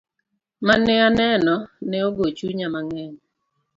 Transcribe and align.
Mane 0.67 0.95
aneno 1.07 1.55
ne 1.89 1.97
ogo 2.07 2.25
chunya 2.37 2.67
mang'eny. 2.73 3.15